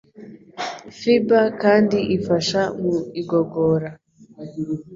[0.97, 3.89] Fiber kandi ifasha mu igogora